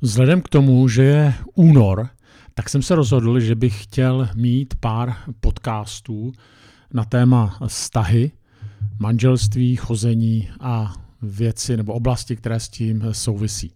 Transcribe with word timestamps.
Vzhledem 0.00 0.42
k 0.42 0.48
tomu, 0.48 0.88
že 0.88 1.02
je 1.02 1.34
únor, 1.54 2.08
tak 2.54 2.68
jsem 2.68 2.82
se 2.82 2.94
rozhodl, 2.94 3.40
že 3.40 3.54
bych 3.54 3.82
chtěl 3.82 4.28
mít 4.34 4.74
pár 4.80 5.16
podcastů 5.40 6.32
na 6.94 7.04
téma 7.04 7.58
vztahy, 7.66 8.30
manželství, 8.98 9.76
chození 9.76 10.48
a 10.60 10.94
věci 11.22 11.76
nebo 11.76 11.92
oblasti, 11.92 12.36
které 12.36 12.60
s 12.60 12.68
tím 12.68 13.04
souvisí. 13.12 13.72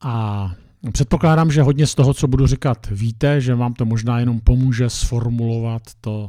A 0.00 0.54
předpokládám, 0.92 1.50
že 1.50 1.62
hodně 1.62 1.86
z 1.86 1.94
toho, 1.94 2.14
co 2.14 2.28
budu 2.28 2.46
říkat, 2.46 2.86
víte, 2.90 3.40
že 3.40 3.54
vám 3.54 3.74
to 3.74 3.84
možná 3.84 4.20
jenom 4.20 4.40
pomůže 4.40 4.90
sformulovat 4.90 5.82
to, 6.00 6.28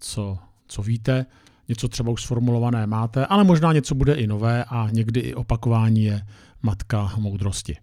co, 0.00 0.38
co 0.68 0.82
víte. 0.82 1.26
Něco 1.68 1.88
třeba 1.88 2.10
už 2.10 2.22
sformulované 2.22 2.86
máte, 2.86 3.26
ale 3.26 3.44
možná 3.44 3.72
něco 3.72 3.94
bude 3.94 4.14
i 4.14 4.26
nové 4.26 4.64
a 4.64 4.88
někdy 4.92 5.20
i 5.20 5.34
opakování 5.34 6.04
je 6.04 6.22
matka 6.62 7.12
moudrosti. 7.16 7.76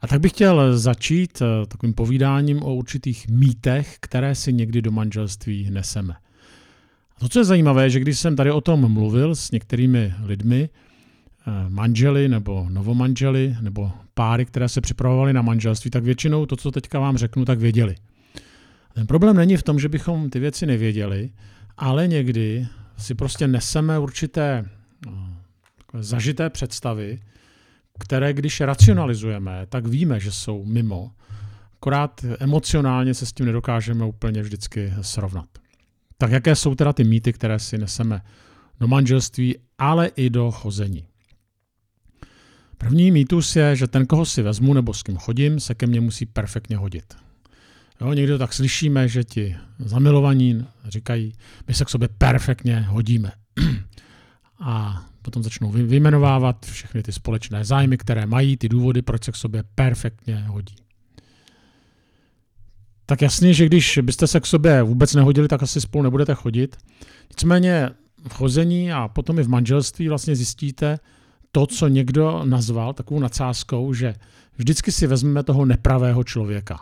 A 0.00 0.06
tak 0.06 0.20
bych 0.20 0.32
chtěl 0.32 0.78
začít 0.78 1.42
eh, 1.42 1.66
takovým 1.66 1.94
povídáním 1.94 2.62
o 2.62 2.74
určitých 2.74 3.28
mýtech, 3.28 3.96
které 4.00 4.34
si 4.34 4.52
někdy 4.52 4.82
do 4.82 4.90
manželství 4.90 5.70
neseme. 5.70 6.14
A 7.16 7.20
to, 7.20 7.28
co 7.28 7.38
je 7.38 7.44
zajímavé, 7.44 7.90
že 7.90 8.00
když 8.00 8.18
jsem 8.18 8.36
tady 8.36 8.50
o 8.50 8.60
tom 8.60 8.92
mluvil 8.92 9.34
s 9.34 9.50
některými 9.50 10.14
lidmi, 10.24 10.68
eh, 10.68 11.50
manželi 11.68 12.28
nebo 12.28 12.66
novomanželi 12.70 13.56
nebo 13.60 13.92
páry, 14.14 14.44
které 14.44 14.68
se 14.68 14.80
připravovaly 14.80 15.32
na 15.32 15.42
manželství, 15.42 15.90
tak 15.90 16.04
většinou 16.04 16.46
to, 16.46 16.56
co 16.56 16.70
teďka 16.70 17.00
vám 17.00 17.16
řeknu, 17.16 17.44
tak 17.44 17.58
věděli. 17.58 17.94
Ten 18.94 19.06
problém 19.06 19.36
není 19.36 19.56
v 19.56 19.62
tom, 19.62 19.78
že 19.78 19.88
bychom 19.88 20.30
ty 20.30 20.38
věci 20.38 20.66
nevěděli, 20.66 21.30
ale 21.76 22.08
někdy 22.08 22.66
si 22.96 23.14
prostě 23.14 23.48
neseme 23.48 23.98
určité 23.98 24.64
no, 25.06 25.36
zažité 25.94 26.50
představy, 26.50 27.20
které 28.00 28.32
když 28.32 28.60
racionalizujeme, 28.60 29.66
tak 29.68 29.86
víme, 29.86 30.20
že 30.20 30.32
jsou 30.32 30.64
mimo. 30.64 31.10
Akorát 31.74 32.24
emocionálně 32.40 33.14
se 33.14 33.26
s 33.26 33.32
tím 33.32 33.46
nedokážeme 33.46 34.04
úplně 34.04 34.42
vždycky 34.42 34.92
srovnat. 35.00 35.48
Tak 36.18 36.30
jaké 36.30 36.56
jsou 36.56 36.74
teda 36.74 36.92
ty 36.92 37.04
mýty, 37.04 37.32
které 37.32 37.58
si 37.58 37.78
neseme 37.78 38.22
do 38.80 38.88
manželství, 38.88 39.56
ale 39.78 40.06
i 40.06 40.30
do 40.30 40.50
chození? 40.50 41.04
První 42.78 43.10
mýtus 43.10 43.56
je, 43.56 43.76
že 43.76 43.86
ten, 43.86 44.06
koho 44.06 44.26
si 44.26 44.42
vezmu 44.42 44.74
nebo 44.74 44.94
s 44.94 45.02
kým 45.02 45.16
chodím, 45.16 45.60
se 45.60 45.74
ke 45.74 45.86
mně 45.86 46.00
musí 46.00 46.26
perfektně 46.26 46.76
hodit. 46.76 47.16
Jo, 48.00 48.12
někdy 48.12 48.32
to 48.32 48.38
tak 48.38 48.52
slyšíme, 48.52 49.08
že 49.08 49.24
ti 49.24 49.56
zamilovaní 49.78 50.66
říkají, 50.88 51.32
my 51.68 51.74
se 51.74 51.84
k 51.84 51.88
sobě 51.88 52.08
perfektně 52.18 52.80
hodíme. 52.80 53.32
A 54.60 55.04
potom 55.22 55.42
začnou 55.42 55.70
vyjmenovávat 55.70 56.66
všechny 56.66 57.02
ty 57.02 57.12
společné 57.12 57.64
zájmy, 57.64 57.98
které 57.98 58.26
mají, 58.26 58.56
ty 58.56 58.68
důvody, 58.68 59.02
proč 59.02 59.24
se 59.24 59.32
k 59.32 59.36
sobě 59.36 59.64
perfektně 59.74 60.36
hodí. 60.36 60.74
Tak 63.06 63.22
jasně, 63.22 63.54
že 63.54 63.66
když 63.66 63.98
byste 64.02 64.26
se 64.26 64.40
k 64.40 64.46
sobě 64.46 64.82
vůbec 64.82 65.14
nehodili, 65.14 65.48
tak 65.48 65.62
asi 65.62 65.80
spolu 65.80 66.04
nebudete 66.04 66.34
chodit. 66.34 66.76
Nicméně 67.30 67.90
v 68.28 68.34
chození 68.34 68.92
a 68.92 69.08
potom 69.08 69.38
i 69.38 69.42
v 69.42 69.48
manželství 69.48 70.08
vlastně 70.08 70.36
zjistíte 70.36 70.98
to, 71.52 71.66
co 71.66 71.88
někdo 71.88 72.42
nazval 72.44 72.92
takovou 72.92 73.20
nadsázkou, 73.20 73.94
že 73.94 74.14
vždycky 74.56 74.92
si 74.92 75.06
vezmeme 75.06 75.42
toho 75.42 75.64
nepravého 75.64 76.24
člověka. 76.24 76.78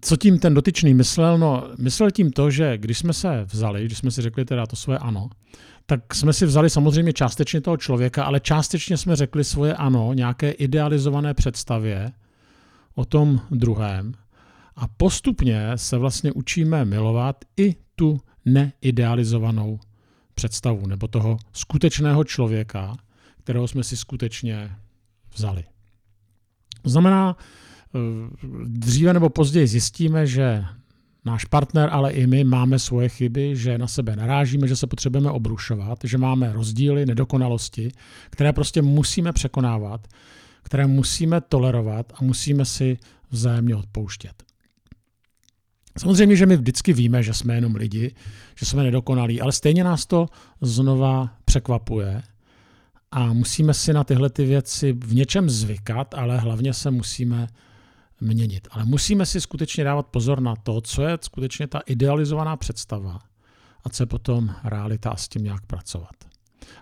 Co 0.00 0.16
tím 0.16 0.38
ten 0.38 0.54
dotyčný 0.54 0.94
myslel? 0.94 1.38
No, 1.38 1.68
myslel 1.78 2.10
tím 2.10 2.30
to, 2.30 2.50
že 2.50 2.78
když 2.78 2.98
jsme 2.98 3.12
se 3.12 3.44
vzali, 3.50 3.84
když 3.84 3.98
jsme 3.98 4.10
si 4.10 4.22
řekli 4.22 4.44
teda 4.44 4.66
to 4.66 4.76
svoje 4.76 4.98
ano, 4.98 5.30
tak 5.90 6.14
jsme 6.14 6.32
si 6.32 6.46
vzali 6.46 6.70
samozřejmě 6.70 7.12
částečně 7.12 7.60
toho 7.60 7.76
člověka, 7.76 8.24
ale 8.24 8.40
částečně 8.40 8.96
jsme 8.96 9.16
řekli 9.16 9.44
svoje 9.44 9.74
ano, 9.74 10.12
nějaké 10.12 10.50
idealizované 10.50 11.34
představě 11.34 12.12
o 12.94 13.04
tom 13.04 13.40
druhém. 13.50 14.14
A 14.76 14.88
postupně 14.88 15.72
se 15.76 15.98
vlastně 15.98 16.32
učíme 16.32 16.84
milovat 16.84 17.44
i 17.56 17.76
tu 17.96 18.20
neidealizovanou 18.44 19.78
představu 20.34 20.86
nebo 20.86 21.08
toho 21.08 21.36
skutečného 21.52 22.24
člověka, 22.24 22.96
kterého 23.38 23.68
jsme 23.68 23.84
si 23.84 23.96
skutečně 23.96 24.70
vzali. 25.34 25.64
To 26.82 26.90
znamená, 26.90 27.36
eh, 27.36 27.98
dříve 28.66 29.12
nebo 29.12 29.28
později 29.28 29.66
zjistíme, 29.66 30.26
že 30.26 30.64
náš 31.24 31.44
partner, 31.44 31.88
ale 31.92 32.12
i 32.12 32.26
my 32.26 32.44
máme 32.44 32.78
svoje 32.78 33.08
chyby, 33.08 33.56
že 33.56 33.78
na 33.78 33.86
sebe 33.86 34.16
narážíme, 34.16 34.68
že 34.68 34.76
se 34.76 34.86
potřebujeme 34.86 35.30
obrušovat, 35.30 35.98
že 36.04 36.18
máme 36.18 36.52
rozdíly, 36.52 37.06
nedokonalosti, 37.06 37.92
které 38.30 38.52
prostě 38.52 38.82
musíme 38.82 39.32
překonávat, 39.32 40.08
které 40.62 40.86
musíme 40.86 41.40
tolerovat 41.40 42.12
a 42.14 42.24
musíme 42.24 42.64
si 42.64 42.98
vzájemně 43.30 43.76
odpouštět. 43.76 44.42
Samozřejmě, 45.98 46.36
že 46.36 46.46
my 46.46 46.56
vždycky 46.56 46.92
víme, 46.92 47.22
že 47.22 47.34
jsme 47.34 47.54
jenom 47.54 47.74
lidi, 47.74 48.14
že 48.58 48.66
jsme 48.66 48.82
nedokonalí, 48.82 49.40
ale 49.40 49.52
stejně 49.52 49.84
nás 49.84 50.06
to 50.06 50.26
znova 50.60 51.30
překvapuje 51.44 52.22
a 53.10 53.32
musíme 53.32 53.74
si 53.74 53.92
na 53.92 54.04
tyhle 54.04 54.30
ty 54.30 54.44
věci 54.44 54.92
v 54.92 55.14
něčem 55.14 55.50
zvykat, 55.50 56.14
ale 56.14 56.38
hlavně 56.38 56.74
se 56.74 56.90
musíme 56.90 57.46
měnit. 58.20 58.68
Ale 58.70 58.84
musíme 58.84 59.26
si 59.26 59.40
skutečně 59.40 59.84
dávat 59.84 60.06
pozor 60.06 60.40
na 60.40 60.56
to, 60.56 60.80
co 60.80 61.02
je 61.02 61.18
skutečně 61.22 61.66
ta 61.66 61.78
idealizovaná 61.86 62.56
představa 62.56 63.18
a 63.84 63.88
co 63.88 64.02
je 64.02 64.06
potom 64.06 64.54
realita 64.64 65.10
a 65.10 65.16
s 65.16 65.28
tím 65.28 65.44
nějak 65.44 65.66
pracovat. 65.66 66.14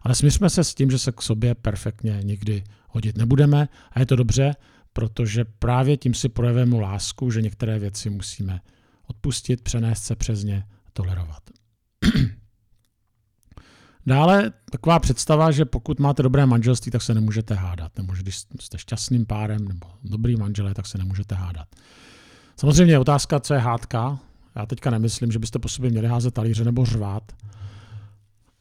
Ale 0.03 0.15
smířme 0.15 0.51
se 0.51 0.65
s 0.65 0.75
tím, 0.75 0.91
že 0.91 0.99
se 0.99 1.13
k 1.13 1.23
sobě 1.23 1.55
perfektně 1.55 2.21
nikdy 2.23 2.65
hodit 2.89 3.19
nebudeme 3.19 3.69
a 3.91 4.01
je 4.01 4.07
to 4.07 4.17
dobře, 4.17 4.55
protože 4.93 5.45
právě 5.45 5.97
tím 5.97 6.15
si 6.15 6.29
projevujeme 6.29 6.81
lásku, 6.81 7.31
že 7.31 7.43
některé 7.43 7.79
věci 7.79 8.11
musíme 8.11 8.61
odpustit, 9.07 9.61
přenést 9.61 10.03
se 10.03 10.17
přes 10.17 10.45
ně, 10.45 10.65
tolerovat. 10.93 11.43
Dále 14.07 14.53
taková 14.71 14.99
představa, 14.99 15.51
že 15.51 15.65
pokud 15.65 16.01
máte 16.01 16.23
dobré 16.23 16.47
manželství, 16.47 16.93
tak 16.93 17.03
se 17.03 17.15
nemůžete 17.15 17.55
hádat. 17.55 17.99
Nebo 17.99 18.15
že 18.15 18.23
když 18.23 18.37
jste 18.61 18.79
šťastným 18.79 19.27
párem 19.27 19.69
nebo 19.69 19.87
dobrý 20.05 20.37
manželé, 20.37 20.75
tak 20.75 20.87
se 20.87 20.99
nemůžete 20.99 21.35
hádat. 21.35 21.69
Samozřejmě 22.57 22.95
je 22.95 22.99
otázka, 22.99 23.41
co 23.41 23.55
je 23.55 23.61
hádka. 23.61 24.19
Já 24.57 24.67
teďka 24.67 24.91
nemyslím, 24.91 25.33
že 25.33 25.39
byste 25.39 25.59
po 25.59 25.69
sobě 25.69 25.91
měli 25.91 26.09
házet 26.09 26.35
talíře 26.35 26.65
nebo 26.65 26.85
řvát. 26.85 27.33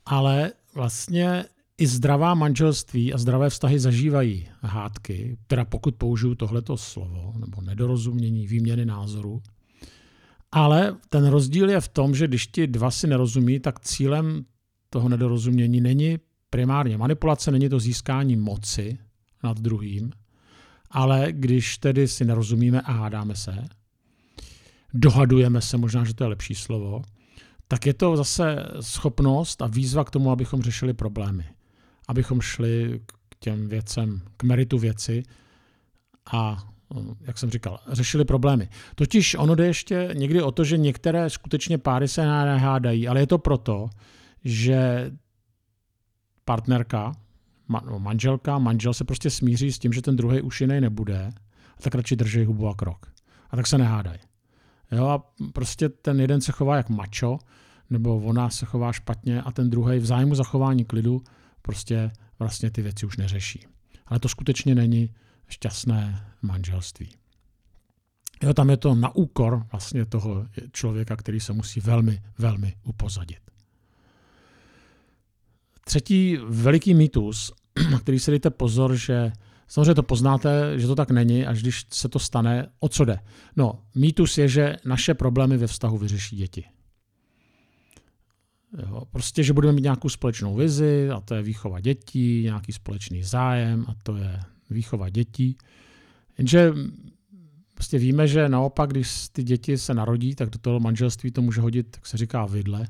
Ale 0.06 0.52
vlastně 0.74 1.46
i 1.78 1.88
zdravá 1.88 2.34
manželství 2.34 3.14
a 3.14 3.18
zdravé 3.18 3.50
vztahy 3.50 3.80
zažívají 3.80 4.48
hádky, 4.62 5.38
teda 5.48 5.66
pokud 5.66 5.96
použiju 5.96 6.36
tohleto 6.36 6.78
slovo, 6.78 7.34
nebo 7.38 7.62
nedorozumění, 7.62 8.48
výměny 8.48 8.86
názoru. 8.86 9.42
Ale 10.52 10.96
ten 11.10 11.28
rozdíl 11.28 11.70
je 11.70 11.82
v 11.82 11.88
tom, 11.88 12.16
že 12.16 12.28
když 12.28 12.48
ti 12.48 12.68
dva 12.68 12.92
si 12.92 13.08
nerozumí, 13.08 13.60
tak 13.60 13.80
cílem 13.80 14.46
toho 14.90 15.09
nedorozumění 15.09 15.81
není 15.81 16.18
primárně 16.50 16.97
manipulace, 16.97 17.51
není 17.51 17.69
to 17.69 17.79
získání 17.79 18.35
moci 18.35 18.97
nad 19.44 19.59
druhým, 19.59 20.12
ale 20.91 21.28
když 21.31 21.78
tedy 21.78 22.07
si 22.07 22.25
nerozumíme 22.25 22.81
a 22.81 22.91
hádáme 22.91 23.35
se, 23.35 23.66
dohadujeme 24.94 25.62
se, 25.62 25.78
možná, 25.78 26.03
že 26.03 26.13
to 26.13 26.23
je 26.23 26.28
lepší 26.28 26.56
slovo, 26.56 27.01
tak 27.68 27.85
je 27.85 27.94
to 27.94 28.18
zase 28.18 28.66
schopnost 28.81 29.62
a 29.62 29.68
výzva 29.68 30.03
k 30.03 30.12
tomu, 30.12 30.31
abychom 30.31 30.62
řešili 30.62 30.94
problémy. 30.94 31.46
Abychom 32.07 32.41
šli 32.41 33.02
k 33.06 33.35
těm 33.40 33.69
věcem, 33.69 34.22
k 34.38 34.44
meritu 34.44 34.78
věci 34.78 35.23
a, 36.31 36.67
jak 37.22 37.38
jsem 37.38 37.50
říkal, 37.50 37.79
řešili 37.91 38.25
problémy. 38.25 38.69
Totiž 38.96 39.35
ono 39.35 39.56
jde 39.56 39.66
ještě 39.66 40.09
někdy 40.13 40.41
o 40.41 40.52
to, 40.52 40.63
že 40.63 40.78
některé 40.78 41.29
skutečně 41.29 41.78
páry 41.78 42.07
se 42.07 42.25
nehádají, 42.25 43.07
ale 43.07 43.19
je 43.19 43.28
to 43.28 43.38
proto, 43.38 43.90
že 44.46 45.12
partnerka, 46.46 47.12
manželka, 47.98 48.60
manžel 48.60 48.94
se 48.94 49.04
prostě 49.04 49.30
smíří 49.30 49.72
s 49.72 49.80
tím, 49.80 49.94
že 49.94 50.02
ten 50.02 50.16
druhý 50.16 50.42
už 50.42 50.62
jiný 50.62 50.82
nebude, 50.82 51.30
a 51.78 51.82
tak 51.82 51.96
radši 51.96 52.16
drží 52.16 52.46
hubu 52.46 52.68
a 52.68 52.76
krok. 52.76 53.12
A 53.50 53.56
tak 53.56 53.68
se 53.68 53.78
nehádají. 53.78 54.20
Jo, 54.92 55.08
a 55.08 55.34
prostě 55.53 55.90
ten 55.90 56.22
jeden 56.22 56.42
se 56.42 56.52
chová 56.52 56.78
jak 56.78 56.90
mačo, 56.90 57.38
nebo 57.90 58.22
ona 58.22 58.50
se 58.50 58.66
chová 58.66 58.94
špatně 58.94 59.42
a 59.42 59.52
ten 59.52 59.70
druhý 59.70 60.00
v 60.00 60.06
zájmu 60.06 60.36
zachování 60.36 60.86
klidu 60.86 61.22
prostě 61.62 62.12
vlastně 62.40 62.72
ty 62.72 62.82
věci 62.82 63.06
už 63.06 63.18
neřeší. 63.18 63.68
Ale 64.06 64.20
to 64.20 64.30
skutečně 64.30 64.76
není 64.76 65.09
šťastné 65.48 66.28
manželství. 66.41 67.09
Jo, 68.44 68.53
tam 68.53 68.70
je 68.70 68.78
to 68.78 68.96
na 68.96 69.16
úkor 69.16 69.66
vlastně 69.72 70.06
toho 70.06 70.48
člověka, 70.72 71.16
který 71.16 71.40
se 71.40 71.53
musí 71.53 71.80
velmi, 71.80 72.22
velmi 72.38 72.76
upozadit. 72.84 73.40
Třetí 75.87 76.37
veliký 76.47 76.93
mýtus, 76.93 77.53
na 77.91 77.99
který 77.99 78.20
si 78.20 78.32
dejte 78.32 78.49
pozor, 78.49 78.96
že 78.96 79.32
samozřejmě 79.67 79.96
to 79.96 80.03
poznáte, 80.03 80.79
že 80.79 80.87
to 80.87 80.96
tak 80.96 81.11
není, 81.11 81.46
až 81.46 81.61
když 81.61 81.85
se 81.93 82.09
to 82.09 82.20
stane, 82.20 82.67
o 82.79 82.90
co 82.90 83.05
jde? 83.05 83.20
No, 83.55 83.82
mýtus 83.96 84.37
je, 84.37 84.47
že 84.47 84.78
naše 84.85 85.14
problémy 85.14 85.58
ve 85.58 85.67
vztahu 85.67 85.97
vyřeší 85.97 86.35
děti. 86.35 86.64
Jo, 88.90 89.02
prostě, 89.11 89.43
že 89.43 89.53
budeme 89.53 89.73
mít 89.73 89.82
nějakou 89.82 90.09
společnou 90.09 90.55
vizi, 90.55 91.09
a 91.09 91.22
to 91.22 91.35
je 91.35 91.41
výchova 91.41 91.79
dětí, 91.79 92.43
nějaký 92.43 92.73
společný 92.73 93.23
zájem, 93.23 93.85
a 93.88 93.93
to 94.03 94.16
je 94.16 94.40
výchova 94.70 95.09
dětí. 95.09 95.58
Jenže 96.38 96.73
prostě 97.73 97.97
víme, 97.97 98.28
že 98.28 98.49
naopak, 98.49 98.90
když 98.90 99.29
ty 99.29 99.43
děti 99.43 99.78
se 99.78 99.93
narodí, 99.93 100.35
tak 100.35 100.49
do 100.49 100.59
toho 100.59 100.79
manželství 100.79 101.31
to 101.31 101.41
může 101.41 101.61
hodit, 101.61 101.88
tak 101.91 102.05
se 102.05 102.17
říká 102.17 102.46
vidle, 102.46 102.88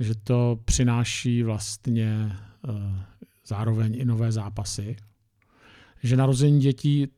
že 0.00 0.14
to 0.14 0.60
přináší 0.64 1.42
vlastně 1.42 2.36
uh, 2.68 2.98
zároveň 3.46 3.94
i 3.94 4.04
nové 4.04 4.32
zápasy. 4.32 4.96
Že 6.02 6.16
narození 6.16 6.60
dětí 6.60 7.08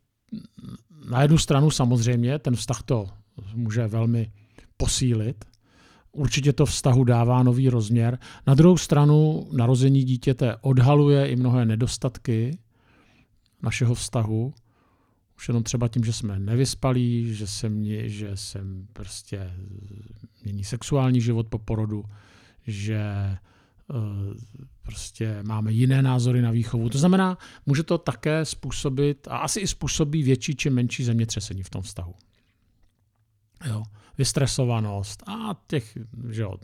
na 1.10 1.22
jednu 1.22 1.38
stranu 1.38 1.70
samozřejmě 1.70 2.38
ten 2.38 2.56
vztah 2.56 2.82
to 2.82 3.08
může 3.54 3.86
velmi 3.86 4.32
posílit, 4.76 5.44
Určitě 6.12 6.52
to 6.52 6.66
vztahu 6.66 7.04
dává 7.04 7.42
nový 7.42 7.68
rozměr. 7.68 8.18
Na 8.46 8.54
druhou 8.54 8.76
stranu 8.76 9.48
narození 9.52 10.04
dítěte 10.04 10.56
odhaluje 10.60 11.28
i 11.28 11.36
mnohé 11.36 11.64
nedostatky 11.64 12.58
našeho 13.62 13.94
vztahu. 13.94 14.54
Už 15.36 15.48
jenom 15.48 15.62
třeba 15.62 15.88
tím, 15.88 16.04
že 16.04 16.12
jsme 16.12 16.38
nevyspalí, 16.38 17.34
že 17.34 17.46
se, 17.46 17.70
že 18.04 18.30
se 18.36 18.60
prostě 18.92 19.52
mění 20.44 20.64
sexuální 20.64 21.20
život 21.20 21.46
po 21.48 21.58
porodu, 21.58 22.04
že 22.66 23.02
uh, 23.88 23.96
prostě 24.82 25.42
máme 25.42 25.72
jiné 25.72 26.02
názory 26.02 26.42
na 26.42 26.50
výchovu. 26.50 26.88
To 26.88 26.98
znamená, 26.98 27.38
může 27.66 27.82
to 27.82 27.98
také 27.98 28.44
způsobit, 28.44 29.28
a 29.28 29.36
asi 29.36 29.60
i 29.60 29.66
způsobí 29.66 30.22
větší 30.22 30.56
či 30.56 30.70
menší 30.70 31.04
zemětřesení 31.04 31.62
v 31.62 31.70
tom 31.70 31.82
vztahu. 31.82 32.14
Jo 33.66 33.82
vystresovanost 34.20 35.22
a 35.28 35.56
těch, 35.66 35.98
že 36.30 36.42
jo, 36.42 36.54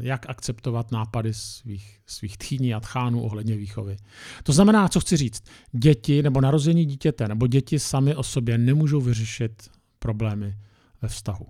jak 0.00 0.30
akceptovat 0.30 0.92
nápady 0.92 1.34
svých, 1.34 2.00
svých 2.06 2.36
tchýní 2.36 2.74
a 2.74 2.80
tchánů 2.80 3.22
ohledně 3.22 3.56
výchovy. 3.56 3.96
To 4.42 4.52
znamená, 4.52 4.88
co 4.88 5.00
chci 5.00 5.16
říct, 5.16 5.44
děti 5.72 6.22
nebo 6.22 6.40
narození 6.40 6.84
dítěte 6.84 7.28
nebo 7.28 7.46
děti 7.46 7.78
sami 7.78 8.14
o 8.14 8.22
sobě 8.22 8.58
nemůžou 8.58 9.00
vyřešit 9.00 9.70
problémy 9.98 10.56
ve 11.02 11.08
vztahu. 11.08 11.46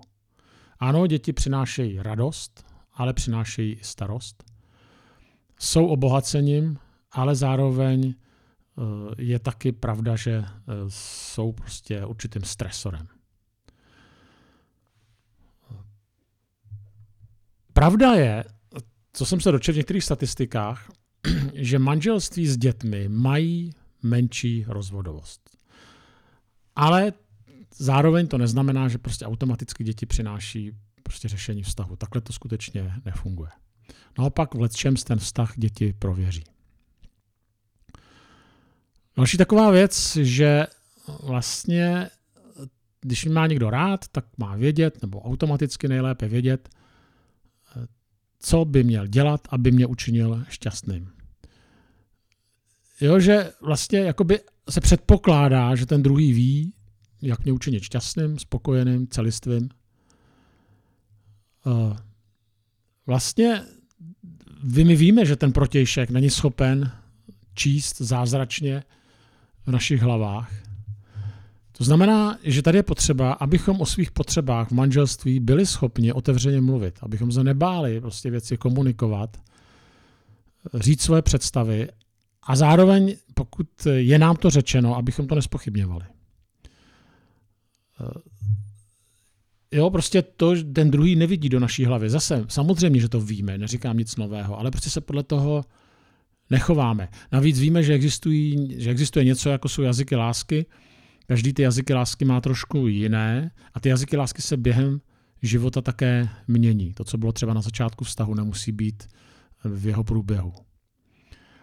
Ano, 0.79 1.06
děti 1.06 1.32
přinášejí 1.32 1.99
radost, 2.02 2.64
ale 2.96 3.12
přinášejí 3.12 3.72
i 3.72 3.84
starost. 3.84 4.44
Jsou 5.58 5.87
obohacením, 5.87 6.78
ale 7.12 7.34
zároveň 7.34 8.14
eh, 8.14 8.82
je 9.19 9.38
taky 9.38 9.72
pravda, 9.72 10.16
že 10.16 10.32
eh, 10.32 10.46
jsou 10.88 11.52
prostě 11.52 12.06
určitým 12.06 12.43
stresorem. 12.43 13.08
Pravda 17.72 18.14
je, 18.14 18.44
co 19.12 19.26
jsem 19.26 19.40
se 19.40 19.52
dočetl 19.52 19.75
v 19.75 19.76
některých 19.76 20.04
statistikách, 20.04 20.90
že 21.54 21.78
manželství 21.78 22.46
s 22.46 22.56
dětmi 22.56 23.08
mají 23.08 23.72
menší 24.02 24.64
rozvodovost. 24.69 25.50
Ale 26.76 27.12
zároveň 27.76 28.28
to 28.28 28.38
neznamená, 28.38 28.88
že 28.88 28.99
prostě 28.99 29.26
automaticky 29.26 29.84
děti 29.84 30.06
přináší 30.06 30.72
prostě 31.06 31.29
řešení 31.29 31.62
vztahu. 31.62 31.97
Takhle 31.97 32.20
to 32.20 32.32
skutečně 32.32 32.93
nefunguje. 33.05 33.50
Naopak 34.19 34.55
v 34.55 34.69
čem 34.69 34.97
ten 34.97 35.19
vztah 35.19 35.53
děti 35.56 35.93
prověří. 35.93 36.44
Další 39.17 39.37
taková 39.37 39.70
věc, 39.70 40.17
že 40.17 40.67
vlastně, 41.23 42.11
když 43.00 43.25
má 43.25 43.47
někdo 43.47 43.70
rád, 43.70 44.08
tak 44.08 44.25
má 44.37 44.56
vědět, 44.56 45.03
nebo 45.03 45.23
automaticky 45.23 45.88
nejlépe 45.88 46.29
vědět, 46.29 46.69
co 48.38 48.64
by 48.64 48.85
měl 48.85 49.06
dělat, 49.06 49.41
aby 49.50 49.70
mě 49.70 49.87
učinil 49.87 50.44
šťastným. 50.49 51.11
Jo, 53.00 53.20
že 53.20 53.52
vlastně 53.61 53.99
jakoby 53.99 54.41
se 54.70 54.81
předpokládá, 54.81 55.75
že 55.75 55.87
ten 55.87 56.02
druhý 56.02 56.32
ví, 56.32 56.73
jak 57.23 57.44
mě 57.44 57.52
učinit 57.52 57.82
šťastným, 57.82 58.38
spokojeným, 58.38 59.09
celistvým. 59.09 59.69
Eh, 61.66 61.96
vlastně 63.06 63.62
my 64.84 64.96
víme, 64.96 65.26
že 65.26 65.36
ten 65.36 65.52
protějšek 65.52 66.10
není 66.10 66.30
schopen 66.30 66.92
číst 67.54 68.00
zázračně 68.00 68.82
v 69.66 69.70
našich 69.70 70.02
hlavách. 70.02 70.52
To 71.72 71.84
znamená, 71.84 72.38
že 72.42 72.62
tady 72.62 72.78
je 72.78 72.82
potřeba, 72.82 73.32
abychom 73.32 73.80
o 73.80 73.86
svých 73.86 74.10
potřebách 74.10 74.68
v 74.68 74.72
manželství 74.72 75.40
byli 75.40 75.66
schopni 75.66 76.12
otevřeně 76.12 76.60
mluvit, 76.60 76.98
abychom 77.02 77.32
se 77.32 77.44
nebáli 77.44 78.00
prostě 78.00 78.30
věci 78.30 78.56
komunikovat, 78.56 79.36
říct 80.74 81.02
své 81.02 81.22
představy 81.22 81.88
a 82.42 82.56
zároveň, 82.56 83.16
pokud 83.34 83.68
je 83.86 84.18
nám 84.18 84.36
to 84.36 84.50
řečeno, 84.50 84.96
abychom 84.96 85.26
to 85.26 85.34
nespochybňovali. 85.34 86.04
Jo, 89.72 89.90
prostě 89.90 90.22
to, 90.22 90.54
ten 90.72 90.90
druhý 90.90 91.16
nevidí 91.16 91.48
do 91.48 91.60
naší 91.60 91.84
hlavy. 91.84 92.10
Zase, 92.10 92.44
samozřejmě, 92.48 93.00
že 93.00 93.08
to 93.08 93.20
víme, 93.20 93.58
neříkám 93.58 93.98
nic 93.98 94.16
nového, 94.16 94.58
ale 94.58 94.70
prostě 94.70 94.90
se 94.90 95.00
podle 95.00 95.22
toho 95.22 95.64
nechováme. 96.50 97.08
Navíc 97.32 97.60
víme, 97.60 97.82
že, 97.82 97.94
existují, 97.94 98.74
že 98.82 98.90
existuje 98.90 99.24
něco, 99.24 99.48
jako 99.48 99.68
jsou 99.68 99.82
jazyky 99.82 100.16
lásky, 100.16 100.66
Každý 101.26 101.52
ty 101.52 101.62
jazyky 101.62 101.94
lásky 101.94 102.24
má 102.24 102.40
trošku 102.40 102.86
jiné 102.86 103.50
a 103.74 103.80
ty 103.80 103.88
jazyky 103.88 104.16
lásky 104.16 104.42
se 104.42 104.56
během 104.56 105.00
života 105.42 105.80
také 105.82 106.28
mění. 106.48 106.92
To, 106.92 107.04
co 107.04 107.18
bylo 107.18 107.32
třeba 107.32 107.54
na 107.54 107.60
začátku 107.60 108.04
vztahu, 108.04 108.34
nemusí 108.34 108.72
být 108.72 109.08
v 109.64 109.86
jeho 109.86 110.04
průběhu. 110.04 110.52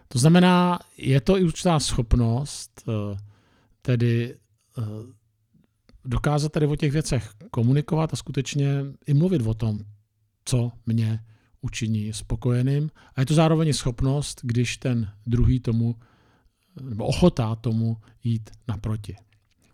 To 0.07 0.19
znamená, 0.19 0.79
je 0.97 1.21
to 1.21 1.37
i 1.37 1.43
určitá 1.43 1.79
schopnost 1.79 2.83
eh, 2.87 3.17
tedy 3.81 4.35
eh, 4.77 4.81
dokázat 6.05 6.51
tady 6.51 6.67
o 6.67 6.75
těch 6.75 6.91
věcech 6.91 7.29
komunikovat 7.51 8.13
a 8.13 8.15
skutečně 8.15 8.85
i 9.05 9.13
mluvit 9.13 9.41
o 9.41 9.53
tom, 9.53 9.79
co 10.45 10.71
mě 10.85 11.19
učiní 11.61 12.13
spokojeným. 12.13 12.91
A 13.15 13.19
je 13.19 13.25
to 13.25 13.33
zároveň 13.33 13.73
schopnost, 13.73 14.39
když 14.43 14.77
ten 14.77 15.11
druhý 15.27 15.59
tomu, 15.59 15.95
nebo 16.81 17.05
ochota 17.05 17.55
tomu 17.55 17.97
jít 18.23 18.49
naproti. 18.67 19.15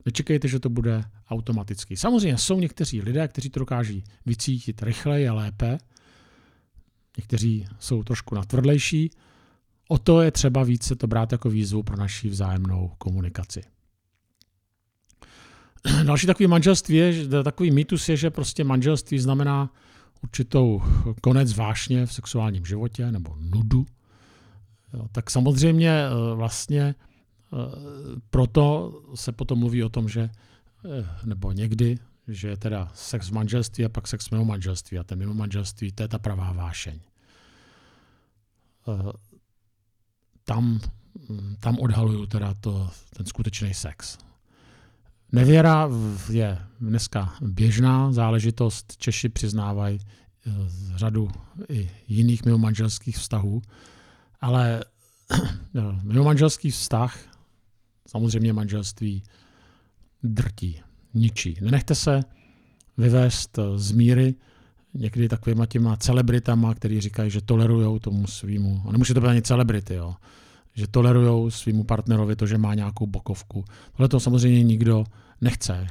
Nečekejte, 0.05 0.47
že 0.47 0.59
to 0.59 0.69
bude 0.69 1.03
automaticky. 1.29 1.97
Samozřejmě 1.97 2.37
jsou 2.37 2.59
někteří 2.59 3.01
lidé, 3.01 3.27
kteří 3.27 3.49
to 3.49 3.59
dokáží 3.59 4.03
vycítit 4.25 4.83
rychleji 4.83 5.27
a 5.27 5.33
lépe. 5.33 5.77
Někteří 7.17 7.65
jsou 7.79 8.03
trošku 8.03 8.35
natvrdlejší. 8.35 9.11
O 9.87 9.97
to 9.97 10.21
je 10.21 10.31
třeba 10.31 10.63
více 10.63 10.95
to 10.95 11.07
brát 11.07 11.31
jako 11.31 11.49
výzvu 11.49 11.83
pro 11.83 11.97
naši 11.97 12.29
vzájemnou 12.29 12.91
komunikaci. 12.97 13.61
Další 16.05 16.27
takový 16.27 16.48
manželství 16.48 16.95
je, 16.95 17.27
takový 17.43 17.71
mýtus 17.71 18.09
je, 18.09 18.17
že 18.17 18.29
prostě 18.29 18.63
manželství 18.63 19.19
znamená 19.19 19.69
určitou 20.24 20.81
konec 21.21 21.53
vášně 21.53 22.05
v 22.05 22.13
sexuálním 22.13 22.65
životě 22.65 23.12
nebo 23.12 23.36
nudu. 23.39 23.86
Jo, 24.93 25.07
tak 25.12 25.31
samozřejmě 25.31 25.89
eh, 25.89 26.36
vlastně 26.36 26.95
proto 28.29 28.93
se 29.15 29.31
potom 29.31 29.59
mluví 29.59 29.83
o 29.83 29.89
tom, 29.89 30.09
že 30.09 30.21
eh, 30.21 31.07
nebo 31.25 31.51
někdy, 31.51 31.98
že 32.27 32.57
teda 32.57 32.91
sex 32.93 33.29
v 33.29 33.33
manželství 33.33 33.86
a 33.86 33.89
pak 33.89 34.07
sex 34.07 34.29
mimo 34.29 34.45
manželství 34.45 35.00
a 35.00 35.03
ten 35.03 35.19
mimo 35.19 35.33
manželství, 35.33 35.91
to 35.91 36.03
je 36.03 36.07
ta 36.07 36.19
pravá 36.19 36.51
vášeň. 36.51 37.00
Eh, 38.88 39.12
tam, 40.43 40.79
tam 41.59 41.79
odhaluju 41.79 42.25
teda 42.25 42.53
to, 42.53 42.89
ten 43.13 43.25
skutečný 43.25 43.74
sex. 43.74 44.17
Nevěra 45.31 45.89
je 46.29 46.57
dneska 46.81 47.33
běžná 47.41 48.12
záležitost. 48.12 48.98
Češi 48.98 49.29
přiznávají 49.29 50.00
eh, 50.00 50.51
řadu 50.95 51.31
i 51.69 51.91
jiných 52.07 52.45
mimo 52.45 52.57
manželských 52.57 53.17
vztahů, 53.17 53.62
ale 54.41 54.83
mimo 56.03 56.24
manželský 56.24 56.71
vztah 56.71 57.19
samozřejmě 58.07 58.53
manželství 58.53 59.24
drtí, 60.24 60.81
ničí. 61.13 61.57
Nenechte 61.62 61.95
se 61.95 62.24
vyvést 62.98 63.59
z 63.75 63.91
míry 63.91 64.36
někdy 64.93 65.29
takovýma 65.29 65.65
těma 65.65 65.98
celebritama, 65.98 66.75
který 66.75 67.01
říkají, 67.01 67.31
že 67.31 67.41
tolerují 67.41 68.00
tomu 68.00 68.27
svýmu, 68.27 68.83
a 68.88 68.91
nemusí 68.91 69.13
to 69.13 69.21
být 69.21 69.27
ani 69.27 69.41
celebrity, 69.41 69.93
jo, 69.93 70.15
že 70.79 70.88
tolerují 70.88 71.51
svýmu 71.51 71.83
partnerovi 71.83 72.36
to, 72.36 72.48
že 72.48 72.57
má 72.57 72.74
nějakou 72.74 73.07
bokovku. 73.07 73.65
Tohle 73.91 74.09
to 74.09 74.19
samozřejmě 74.19 74.63
nikdo 74.63 75.03
nechce. 75.41 75.88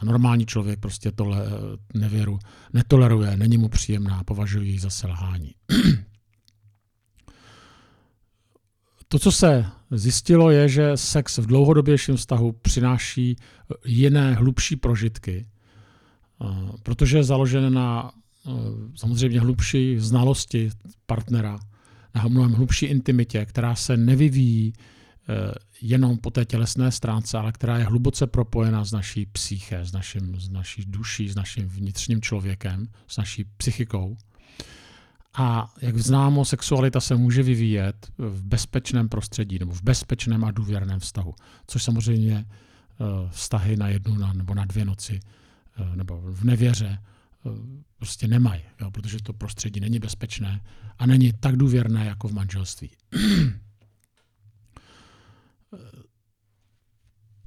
A 0.00 0.04
normální 0.04 0.46
člověk 0.46 0.80
prostě 0.80 1.12
tohle 1.12 1.46
nevěru 1.94 2.38
netoleruje, 2.72 3.36
není 3.36 3.58
mu 3.58 3.68
příjemná, 3.68 4.24
považuje 4.24 4.64
ji 4.64 4.78
za 4.78 4.90
selhání. 4.90 5.54
To, 9.08 9.18
co 9.18 9.32
se 9.32 9.66
zjistilo, 9.90 10.50
je, 10.50 10.68
že 10.68 10.96
sex 10.96 11.38
v 11.38 11.46
dlouhodobějším 11.46 12.16
vztahu 12.16 12.52
přináší 12.52 13.36
jiné, 13.84 14.34
hlubší 14.34 14.76
prožitky, 14.76 15.46
protože 16.82 17.16
je 17.18 17.24
založen 17.24 17.74
na 17.74 18.12
samozřejmě 18.96 19.40
hlubší 19.40 19.98
znalosti 19.98 20.70
partnera, 21.06 21.58
na 22.14 22.28
mnohem 22.28 22.52
hlubší 22.52 22.86
intimitě, 22.86 23.46
která 23.46 23.74
se 23.74 23.96
nevyvíjí 23.96 24.72
jenom 25.82 26.18
po 26.18 26.30
té 26.30 26.44
tělesné 26.44 26.92
stránce, 26.92 27.38
ale 27.38 27.52
která 27.52 27.78
je 27.78 27.84
hluboce 27.84 28.26
propojena 28.26 28.84
s 28.84 28.92
naší 28.92 29.26
psyché, 29.26 29.84
s, 29.84 29.92
naším, 29.92 30.40
s 30.40 30.48
naší 30.48 30.84
duší, 30.86 31.28
s 31.28 31.34
naším 31.34 31.68
vnitřním 31.68 32.20
člověkem, 32.20 32.88
s 33.06 33.16
naší 33.16 33.44
psychikou. 33.56 34.16
A 35.34 35.72
jak 35.80 35.98
známo, 35.98 36.44
sexualita 36.44 37.00
se 37.00 37.14
může 37.14 37.42
vyvíjet 37.42 38.12
v 38.18 38.44
bezpečném 38.44 39.08
prostředí 39.08 39.58
nebo 39.58 39.72
v 39.72 39.82
bezpečném 39.82 40.44
a 40.44 40.50
důvěrném 40.50 41.00
vztahu, 41.00 41.34
což 41.66 41.82
samozřejmě 41.82 42.44
eh, 42.46 43.04
vztahy 43.30 43.76
na 43.76 43.88
jednu 43.88 44.32
nebo 44.32 44.54
na 44.54 44.64
dvě 44.64 44.84
noci 44.84 45.20
eh, 45.78 45.96
nebo 45.96 46.20
v 46.24 46.44
nevěře 46.44 46.98
eh, 47.00 47.11
prostě 47.98 48.28
nemají, 48.28 48.62
jo, 48.80 48.90
protože 48.90 49.18
to 49.22 49.32
prostředí 49.32 49.80
není 49.80 49.98
bezpečné 49.98 50.60
a 50.98 51.06
není 51.06 51.32
tak 51.40 51.56
důvěrné 51.56 52.06
jako 52.06 52.28
v 52.28 52.32
manželství. 52.32 52.90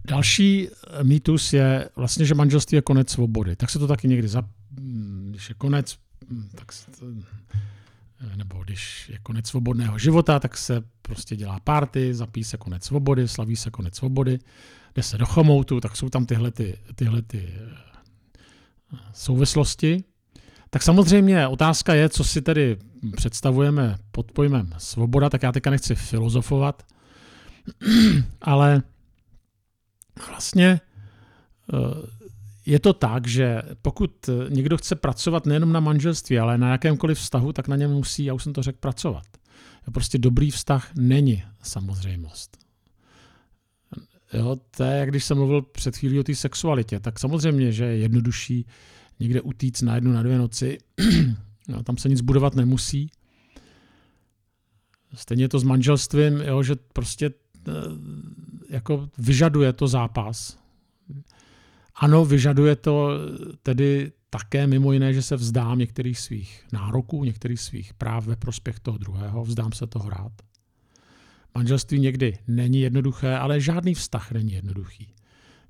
Další 0.07 0.69
mýtus 1.03 1.53
je 1.53 1.89
vlastně, 1.95 2.25
že 2.25 2.35
manželství 2.35 2.75
je 2.75 2.81
konec 2.81 3.09
svobody. 3.09 3.55
Tak 3.55 3.69
se 3.69 3.79
to 3.79 3.87
taky 3.87 4.07
někdy, 4.07 4.27
za, 4.27 4.43
když 5.29 5.49
je 5.49 5.55
konec, 5.55 5.97
tak 6.55 6.71
se 6.71 6.91
to, 6.91 7.05
nebo 8.35 8.63
když 8.63 9.09
je 9.09 9.19
konec 9.23 9.47
svobodného 9.47 9.99
života, 9.99 10.39
tak 10.39 10.57
se 10.57 10.83
prostě 11.01 11.35
dělá 11.35 11.59
party, 11.59 12.13
zapí 12.13 12.43
se 12.43 12.57
konec 12.57 12.83
svobody, 12.83 13.27
slaví 13.27 13.55
se 13.55 13.71
konec 13.71 13.95
svobody, 13.95 14.39
jde 14.95 15.03
se 15.03 15.17
do 15.17 15.25
chomoutu, 15.25 15.81
tak 15.81 15.97
jsou 15.97 16.09
tam 16.09 16.25
tyhle, 16.25 16.51
ty, 16.51 16.77
tyhle 16.95 17.21
ty 17.21 17.53
eh, 17.55 17.94
souvislosti. 19.13 20.03
Tak 20.69 20.83
samozřejmě 20.83 21.47
otázka 21.47 21.93
je, 21.93 22.09
co 22.09 22.23
si 22.23 22.41
tedy 22.41 22.77
představujeme 23.15 23.95
pod 24.11 24.31
pojmem 24.31 24.73
svoboda, 24.77 25.29
tak 25.29 25.43
já 25.43 25.51
teďka 25.51 25.69
nechci 25.69 25.95
filozofovat, 25.95 26.83
ale 28.41 28.83
vlastně 30.29 30.81
eh, 31.73 31.77
je 32.65 32.79
to 32.79 32.93
tak, 32.93 33.27
že 33.27 33.61
pokud 33.81 34.29
někdo 34.49 34.77
chce 34.77 34.95
pracovat 34.95 35.45
nejenom 35.45 35.71
na 35.71 35.79
manželství, 35.79 36.39
ale 36.39 36.57
na 36.57 36.71
jakémkoliv 36.71 37.17
vztahu, 37.17 37.53
tak 37.53 37.67
na 37.67 37.75
něm 37.75 37.91
musí, 37.91 38.25
já 38.25 38.33
už 38.33 38.43
jsem 38.43 38.53
to 38.53 38.63
řekl, 38.63 38.77
pracovat. 38.81 39.25
Prostě 39.93 40.17
dobrý 40.17 40.51
vztah 40.51 40.89
není 40.95 41.43
samozřejmost. 41.61 42.64
Jo, 44.33 44.57
to 44.77 44.83
je, 44.83 44.97
jak 44.97 45.09
když 45.09 45.23
jsem 45.23 45.37
mluvil 45.37 45.61
před 45.61 45.97
chvílí 45.97 46.19
o 46.19 46.23
té 46.23 46.35
sexualitě, 46.35 46.99
tak 46.99 47.19
samozřejmě, 47.19 47.71
že 47.71 47.85
je 47.85 47.97
jednodušší 47.97 48.65
někde 49.19 49.41
utíct 49.41 49.81
na 49.81 49.95
jednu, 49.95 50.13
na 50.13 50.23
dvě 50.23 50.37
noci. 50.37 50.77
no, 51.67 51.83
tam 51.83 51.97
se 51.97 52.09
nic 52.09 52.21
budovat 52.21 52.55
nemusí. 52.55 53.11
Stejně 55.13 55.49
to 55.49 55.59
s 55.59 55.63
manželstvím, 55.63 56.41
jo, 56.41 56.63
že 56.63 56.75
prostě 56.75 57.31
eh, 57.67 57.71
jako 58.69 59.09
vyžaduje 59.17 59.73
to 59.73 59.87
zápas. 59.87 60.57
Ano, 61.95 62.25
vyžaduje 62.25 62.75
to 62.75 63.09
tedy 63.63 64.11
také 64.29 64.67
mimo 64.67 64.91
jiné, 64.91 65.13
že 65.13 65.21
se 65.21 65.35
vzdám 65.35 65.79
některých 65.79 66.19
svých 66.19 66.63
nároků, 66.73 67.23
některých 67.23 67.59
svých 67.59 67.93
práv 67.93 68.25
ve 68.25 68.35
prospěch 68.35 68.79
toho 68.79 68.97
druhého, 68.97 69.43
vzdám 69.43 69.71
se 69.71 69.87
toho 69.87 70.09
rád. 70.09 70.31
Manželství 71.55 71.99
někdy 71.99 72.37
není 72.47 72.81
jednoduché, 72.81 73.37
ale 73.37 73.61
žádný 73.61 73.93
vztah 73.93 74.31
není 74.31 74.53
jednoduchý. 74.53 75.07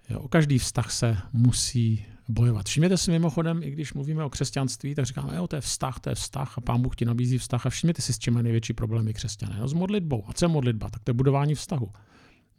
Jo, 0.10 0.20
o 0.20 0.28
každý 0.28 0.58
vztah 0.58 0.92
se 0.92 1.18
musí 1.34 2.06
bojovat. 2.30 2.66
Všimněte 2.66 2.98
si 2.98 3.12
mimochodem, 3.12 3.64
i 3.64 3.72
když 3.72 3.94
mluvíme 3.94 4.24
o 4.24 4.30
křesťanství, 4.30 4.96
tak 4.96 5.06
říkáme, 5.06 5.36
jo, 5.36 5.48
to 5.48 5.56
je 5.56 5.62
vztah, 5.62 6.00
to 6.00 6.10
je 6.10 6.16
vztah 6.16 6.58
a 6.58 6.62
pán 6.62 6.82
Bůh 6.82 6.96
ti 6.96 7.06
nabízí 7.06 7.38
vztah 7.38 7.66
a 7.66 7.70
všimněte 7.70 8.02
si, 8.02 8.14
s 8.14 8.20
čím 8.20 8.34
největší 8.34 8.74
problémy 8.74 9.14
křesťané. 9.14 9.56
No, 9.60 9.68
s 9.68 9.74
modlitbou. 9.74 10.24
A 10.28 10.34
co 10.34 10.46
je 10.46 10.50
modlitba? 10.50 10.90
Tak 10.90 11.04
to 11.04 11.10
je 11.10 11.14
budování 11.14 11.56
vztahu. 11.56 11.92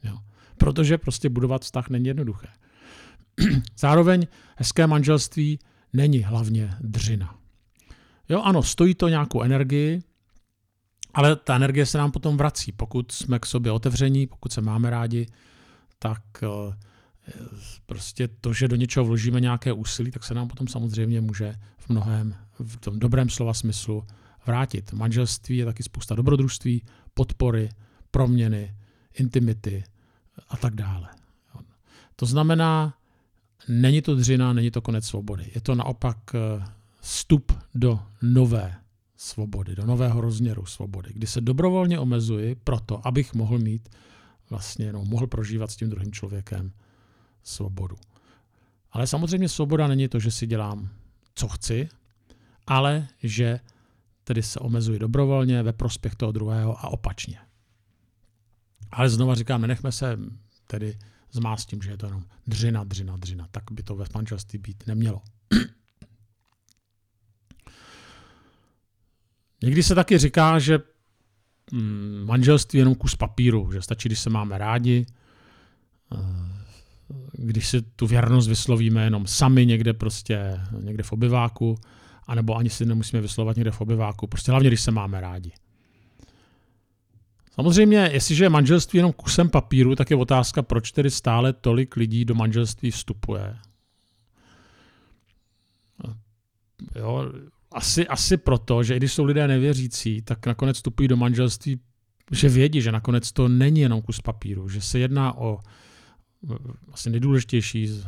Jo. 0.05 0.19
Protože 0.57 0.99
prostě 0.99 1.29
budovat 1.29 1.63
vztah 1.63 1.89
není 1.89 2.09
jednoduché. 2.09 2.49
Zároveň 3.79 4.27
hezké 4.57 4.87
manželství 4.87 5.59
není 5.93 6.19
hlavně 6.19 6.75
dřina. 6.81 7.39
Jo, 8.29 8.43
ano, 8.43 8.63
stojí 8.63 8.95
to 8.95 9.09
nějakou 9.09 9.43
energii, 9.43 10.03
ale 11.17 11.37
ta 11.37 11.57
energie 11.57 11.87
se 11.87 11.99
nám 11.99 12.13
potom 12.13 12.37
vrací. 12.37 12.73
Pokud 12.73 13.13
jsme 13.13 13.39
k 13.39 13.47
sobě 13.47 13.73
otevření, 13.73 14.27
pokud 14.27 14.53
se 14.53 14.61
máme 14.61 14.91
rádi, 14.91 15.27
tak 15.99 16.23
eh, 16.43 16.77
prostě 17.87 18.29
to, 18.29 18.53
že 18.53 18.69
do 18.69 18.77
něčeho 18.77 19.05
vložíme 19.05 19.41
nějaké 19.41 19.73
úsilí, 19.73 20.11
tak 20.11 20.25
se 20.25 20.35
nám 20.35 20.49
potom 20.49 20.69
samozřejmě 20.69 21.21
může 21.21 21.55
v 21.79 21.89
mnohem, 21.89 22.35
v 22.59 22.77
tom 22.77 22.99
dobrém 22.99 23.29
slova 23.29 23.55
smyslu 23.55 24.05
vrátit. 24.47 24.93
Manželství 24.93 25.57
je 25.57 25.65
taky 25.65 25.83
spousta 25.83 26.15
dobrodružství, 26.15 26.83
podpory, 27.15 27.69
proměny, 28.11 28.77
intimity 29.15 29.85
a 30.49 30.57
tak 30.57 30.75
dále. 30.75 31.09
To 32.17 32.27
znamená, 32.27 32.95
není 33.69 34.03
to 34.03 34.15
dřina, 34.15 34.53
není 34.53 34.71
to 34.71 34.81
konec 34.81 35.05
svobody. 35.07 35.51
Je 35.55 35.61
to 35.61 35.75
naopak 35.75 36.19
eh, 36.35 36.65
vstup 37.01 37.53
do 37.75 38.01
nové 38.23 38.86
svobody, 39.17 39.75
do 39.75 39.87
nového 39.87 40.21
rozměru 40.21 40.67
svobody, 40.67 41.11
kdy 41.13 41.27
se 41.27 41.41
dobrovolně 41.41 41.99
omezuji 41.99 42.55
proto, 42.55 43.07
abych 43.07 43.35
mohl 43.35 43.59
mít 43.59 43.89
vlastně, 44.51 44.93
no, 44.93 45.05
mohl 45.05 45.27
prožívat 45.27 45.71
s 45.71 45.77
tím 45.77 45.91
druhým 45.91 46.13
člověkem 46.13 46.73
svobodu. 47.43 47.97
Ale 48.93 49.07
samozřejmě 49.07 49.49
svoboda 49.49 49.87
není 49.87 50.09
to, 50.09 50.21
že 50.21 50.31
si 50.31 50.47
dělám, 50.47 50.89
co 51.35 51.49
chci, 51.49 51.89
ale 52.67 53.09
že 53.23 53.61
tedy 54.25 54.43
se 54.43 54.61
omezuji 54.61 54.99
dobrovolně 54.99 55.63
ve 55.63 55.73
prospěch 55.73 56.15
toho 56.15 56.33
druhého 56.33 56.79
a 56.79 56.89
opačně. 56.89 57.39
Ale 58.91 59.09
znova 59.11 59.35
říkám, 59.35 59.61
nenechme 59.61 59.93
se 59.93 60.19
tedy 60.67 60.99
zmást 61.33 61.69
tím, 61.69 61.83
že 61.83 61.91
je 61.91 61.97
to 61.97 62.07
jenom 62.07 62.25
dřina, 62.47 62.85
dřina, 62.85 63.17
dřina. 63.17 63.49
Tak 63.51 63.65
by 63.71 63.83
to 63.83 63.97
ve 63.97 64.05
manželství 64.15 64.59
být 64.59 64.87
nemělo. 64.87 65.23
Někdy 69.63 69.83
se 69.83 69.95
taky 69.95 70.19
říká, 70.19 70.59
že 70.59 70.79
mm, 71.73 72.25
manželství 72.27 72.77
je 72.77 72.81
jenom 72.81 72.95
kus 72.95 73.15
papíru, 73.15 73.73
že 73.73 73.83
stačí, 73.83 74.09
když 74.09 74.21
se 74.21 74.31
máme 74.31 74.59
rádi, 74.59 75.07
eh, 76.15 76.57
když 77.33 77.69
si 77.69 77.83
tu 77.83 78.07
věrnost 78.07 78.49
vyslovíme 78.49 79.05
jenom 79.05 79.27
sami 79.27 79.67
někde 79.67 79.93
prostě, 79.93 80.61
někde 80.81 81.03
v 81.03 81.13
obyváku, 81.13 81.79
anebo 82.27 82.57
ani 82.57 82.71
si 82.71 82.85
nemusíme 82.85 83.23
vyslovat 83.23 83.57
někde 83.57 83.71
v 83.71 83.81
obyváku, 83.81 84.27
prostě 84.27 84.51
hlavně, 84.53 84.69
když 84.69 84.81
se 84.81 84.91
máme 84.91 85.21
rádi. 85.21 85.53
Samozřejmě, 87.55 88.11
jestliže 88.13 88.45
je 88.45 88.49
manželství 88.49 88.97
jenom 88.97 89.13
kusem 89.13 89.51
papíru, 89.51 89.97
tak 89.97 90.11
je 90.11 90.17
otázka, 90.17 90.63
proč 90.63 90.93
tedy 90.93 91.11
stále 91.11 91.53
tolik 91.53 91.97
lidí 91.97 92.25
do 92.25 92.35
manželství 92.35 92.91
vstupuje. 92.91 93.57
Jo, 96.95 97.33
asi, 97.77 98.09
asi 98.09 98.37
proto, 98.37 98.83
že 98.83 98.95
i 98.95 98.97
když 98.97 99.13
jsou 99.13 99.25
lidé 99.25 99.49
nevěřící, 99.49 100.23
tak 100.23 100.47
nakonec 100.47 100.77
vstupují 100.77 101.09
do 101.09 101.17
manželství, 101.17 101.81
že 102.33 102.49
vědí, 102.49 102.81
že 102.81 102.93
nakonec 102.93 103.33
to 103.33 103.49
není 103.49 103.81
jenom 103.81 104.03
kus 104.03 104.21
papíru, 104.21 104.69
že 104.69 104.81
se 104.81 104.99
jedná 104.99 105.39
o 105.39 105.59
asi 106.93 107.11
nejdůležitější 107.11 108.03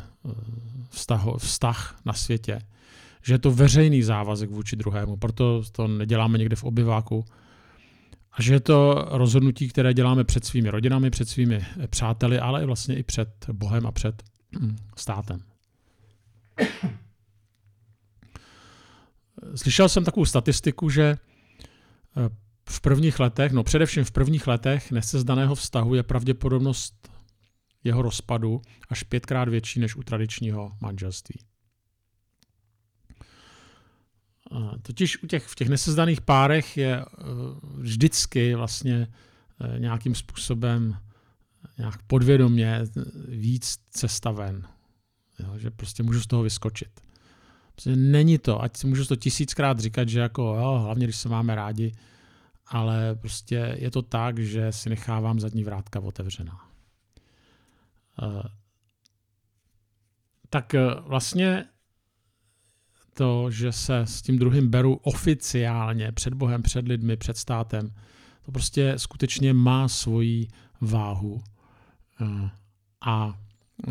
vztah, 0.91 1.25
vztah 1.39 2.01
na 2.05 2.13
světě, 2.13 2.59
že 3.23 3.35
je 3.35 3.39
to 3.39 3.51
veřejný 3.51 4.03
závazek 4.03 4.51
vůči 4.51 4.77
druhému, 4.77 5.17
proto 5.17 5.63
to 5.73 5.89
neděláme 5.89 6.39
někde 6.39 6.57
v 6.57 6.65
obyváku, 6.65 7.25
a 8.33 8.43
že 8.43 8.55
je 8.55 8.61
to 8.61 9.07
rozhodnutí, 9.11 9.69
které 9.69 9.95
děláme 9.95 10.25
před 10.25 10.45
svými 10.45 10.71
rodinami, 10.71 11.11
před 11.11 11.29
svými 11.29 11.67
přáteli, 11.87 12.39
ale 12.39 12.63
i 12.63 12.67
vlastně 12.67 12.97
i 12.97 13.03
před 13.03 13.29
Bohem 13.53 13.87
a 13.87 13.93
před 13.93 14.23
hm, 14.61 14.77
státem. 14.97 15.41
Slyšel 19.55 19.89
jsem 19.89 20.05
takovou 20.05 20.27
statistiku, 20.27 20.91
že 20.91 21.03
eh, 21.03 22.29
v 22.69 22.81
prvních 22.81 23.21
letech, 23.21 23.53
no 23.53 23.65
především 23.65 24.05
v 24.05 24.11
prvních 24.11 24.47
letech 24.47 24.93
nesezdaného 24.93 25.55
vztahu 25.55 25.95
je 25.95 26.03
pravděpodobnost 26.03 27.09
jeho 27.85 28.03
rozpadu 28.03 28.63
až 28.89 29.03
pětkrát 29.03 29.49
větší 29.49 29.81
než 29.81 29.97
u 29.97 30.03
tradičního 30.03 30.73
manželství. 30.81 31.41
Totiž 34.83 35.23
u 35.23 35.27
těch, 35.27 35.47
v 35.47 35.55
těch 35.55 35.69
nesezdaných 35.69 36.21
párech 36.21 36.77
je 36.77 37.01
eh, 37.01 37.05
vždycky 37.75 38.55
vlastně 38.55 39.09
eh, 39.61 39.79
nějakým 39.79 40.15
způsobem 40.15 40.97
nějak 41.79 42.03
podvědomě 42.03 42.81
víc 43.29 43.79
cesta 43.91 44.31
ven. 44.31 44.69
Jo, 45.39 45.59
že 45.59 45.71
prostě 45.71 46.03
můžu 46.03 46.21
z 46.21 46.27
toho 46.27 46.43
vyskočit. 46.43 47.01
Není 47.87 48.39
to, 48.39 48.63
ať 48.63 48.77
si 48.77 48.87
můžu 48.87 49.05
to 49.05 49.17
tisíckrát 49.17 49.81
říkat, 49.81 50.09
že 50.09 50.21
jako 50.21 50.43
jo, 50.43 50.79
hlavně 50.85 51.07
když 51.07 51.17
se 51.17 51.29
máme 51.29 51.55
rádi, 51.55 51.93
ale 52.67 53.15
prostě 53.15 53.77
je 53.79 53.91
to 53.91 54.03
tak, 54.03 54.39
že 54.39 54.73
si 54.73 54.91
nechávám 54.91 55.41
zadní 55.41 55.65
vrátka 55.65 56.01
otevřená. 56.01 56.61
Uh, 58.23 58.43
tak 60.51 60.75
vlastně 61.01 61.65
to, 63.19 63.51
že 63.51 63.73
se 63.73 63.99
s 63.99 64.23
tím 64.23 64.39
druhým 64.39 64.69
beru 64.69 64.95
oficiálně 64.95 66.13
před 66.13 66.35
Bohem, 66.35 66.63
před 66.63 66.89
lidmi, 66.89 67.17
před 67.17 67.37
státem, 67.37 67.95
to 68.43 68.53
prostě 68.53 68.95
skutečně 68.97 69.53
má 69.53 69.89
svoji 69.89 70.49
váhu 70.81 71.43
eh, 72.21 72.51
a 73.01 73.39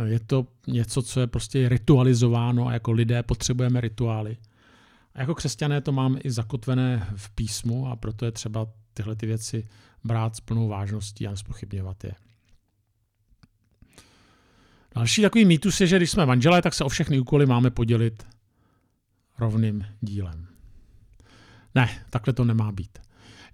je 0.06 0.20
to 0.20 0.48
něco, 0.67 1.01
co 1.01 1.20
je 1.20 1.27
prostě 1.27 1.70
ritualizováno 1.70 2.67
a 2.67 2.74
jako 2.74 2.91
lidé 2.91 3.24
potřebujeme 3.24 3.82
rituály. 3.82 4.38
A 5.13 5.20
jako 5.20 5.36
křesťané 5.36 5.82
to 5.82 5.91
máme 5.91 6.20
i 6.20 6.32
zakotvené 6.32 7.08
v 7.15 7.29
písmu 7.29 7.88
a 7.88 7.96
proto 7.96 8.25
je 8.25 8.32
třeba 8.32 8.67
tyhle 8.94 9.15
ty 9.15 9.25
věci 9.25 9.67
brát 10.03 10.36
s 10.36 10.39
plnou 10.39 10.67
vážností 10.67 11.27
a 11.27 11.32
nespochybňovat 11.32 12.03
je. 12.03 12.12
Další 14.96 15.22
takový 15.22 15.46
mýtus 15.46 15.82
je, 15.82 15.88
že 15.88 15.98
když 15.98 16.12
jsme 16.12 16.25
manželé, 16.25 16.62
tak 16.62 16.74
se 16.74 16.84
o 16.84 16.89
všechny 16.89 17.20
úkoly 17.20 17.46
máme 17.46 17.70
podělit 17.70 18.27
rovným 19.39 19.86
dílem. 20.01 20.48
Ne, 21.75 22.06
takhle 22.10 22.34
to 22.34 22.44
nemá 22.44 22.72
být. 22.72 22.98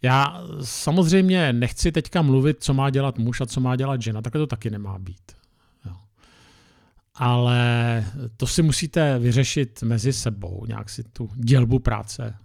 Já 0.01 0.43
samozřejmě 0.61 1.53
nechci 1.53 1.91
teďka 1.91 2.21
mluvit, 2.21 2.63
co 2.63 2.73
má 2.73 2.89
dělat 2.89 3.17
muž 3.17 3.41
a 3.41 3.45
co 3.45 3.61
má 3.61 3.75
dělat 3.75 4.01
žena, 4.01 4.21
takhle 4.21 4.39
to 4.39 4.47
taky 4.47 4.69
nemá 4.69 4.99
být. 4.99 5.42
Ale 7.15 8.05
to 8.37 8.47
si 8.47 8.61
musíte 8.61 9.19
vyřešit 9.19 9.83
mezi 9.83 10.13
sebou, 10.13 10.65
nějak 10.67 10.89
si 10.89 11.03
tu 11.03 11.29
dělbu 11.35 11.79
práce 11.79 12.35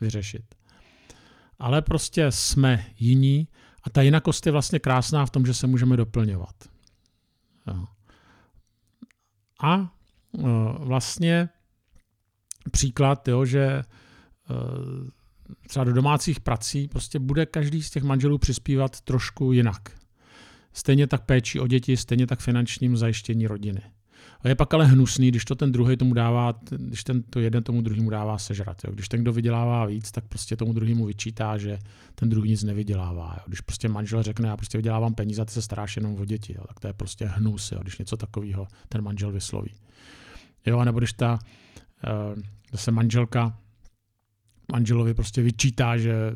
vyřešit. 0.00 0.54
Ale 1.58 1.82
prostě 1.82 2.26
jsme 2.32 2.86
jiní 2.98 3.48
a 3.82 3.90
ta 3.90 4.02
jinakost 4.02 4.46
je 4.46 4.52
vlastně 4.52 4.78
krásná 4.78 5.26
v 5.26 5.30
tom, 5.30 5.46
že 5.46 5.54
se 5.54 5.66
můžeme 5.66 5.96
doplňovat. 5.96 6.54
A 9.62 9.78
e, 9.78 9.88
vlastně 10.78 11.48
příklad, 12.70 13.28
jo, 13.28 13.44
že 13.44 13.62
e, 13.64 13.84
třeba 15.68 15.84
do 15.84 15.92
domácích 15.92 16.40
prací 16.40 16.88
prostě 16.88 17.18
bude 17.18 17.46
každý 17.46 17.82
z 17.82 17.90
těch 17.90 18.02
manželů 18.02 18.38
přispívat 18.38 19.00
trošku 19.00 19.52
jinak. 19.52 19.98
Stejně 20.72 21.06
tak 21.06 21.24
péči 21.24 21.60
o 21.60 21.66
děti, 21.66 21.96
stejně 21.96 22.26
tak 22.26 22.40
finančním 22.40 22.96
zajištění 22.96 23.46
rodiny. 23.46 23.80
A 24.40 24.48
je 24.48 24.54
pak 24.54 24.74
ale 24.74 24.86
hnusný, 24.86 25.28
když 25.28 25.44
to 25.44 25.54
ten 25.54 25.72
druhý 25.72 25.96
tomu 25.96 26.14
dává, 26.14 26.54
když 26.70 27.04
ten 27.04 27.22
to 27.22 27.40
jeden 27.40 27.62
tomu 27.62 27.82
druhému 27.82 28.10
dává 28.10 28.38
sežrat. 28.38 28.84
Jo. 28.84 28.92
Když 28.92 29.08
ten, 29.08 29.22
kdo 29.22 29.32
vydělává 29.32 29.86
víc, 29.86 30.10
tak 30.10 30.24
prostě 30.28 30.56
tomu 30.56 30.72
druhému 30.72 31.06
vyčítá, 31.06 31.58
že 31.58 31.78
ten 32.14 32.28
druhý 32.28 32.50
nic 32.50 32.62
nevydělává. 32.62 33.34
Jo. 33.36 33.42
Když 33.46 33.60
prostě 33.60 33.88
manžel 33.88 34.22
řekne, 34.22 34.48
já 34.48 34.56
prostě 34.56 34.78
vydělávám 34.78 35.14
peníze 35.14 35.42
a 35.42 35.44
ty 35.44 35.52
se 35.52 35.62
staráš 35.62 35.96
jenom 35.96 36.20
o 36.20 36.24
děti, 36.24 36.54
jo. 36.58 36.64
tak 36.68 36.80
to 36.80 36.86
je 36.86 36.92
prostě 36.92 37.26
hnus, 37.26 37.72
jo. 37.72 37.78
když 37.82 37.98
něco 37.98 38.16
takového 38.16 38.66
ten 38.88 39.02
manžel 39.02 39.32
vysloví. 39.32 39.74
Jo, 40.66 40.84
nebo 40.84 40.98
když 40.98 41.12
ta 41.12 41.38
uh, 41.38 42.42
zase 42.72 42.90
manželka 42.90 43.58
manželovi 44.72 45.14
prostě 45.14 45.42
vyčítá, 45.42 45.96
že 45.96 46.34